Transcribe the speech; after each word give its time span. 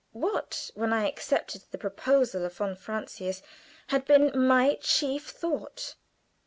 What, 0.13 0.71
when 0.73 0.91
I 0.93 1.07
accepted 1.07 1.61
the 1.69 1.77
proposal 1.77 2.43
of 2.43 2.55
von 2.57 2.73
Francius, 2.75 3.43
had 3.89 4.03
been 4.05 4.31
my 4.35 4.79
chief 4.81 5.27
thought? 5.29 5.93